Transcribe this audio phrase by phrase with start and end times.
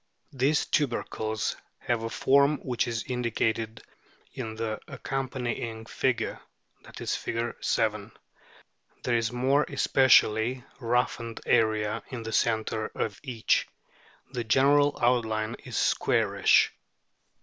[0.33, 3.83] These tuber cles have a form which is indicated
[4.33, 6.41] in the accom panying figure.
[6.83, 7.53] (Fig.
[7.61, 8.11] 7.)
[9.03, 13.67] There is a more especially roughened area in the centre of each.
[14.31, 16.73] The general outline is squarish.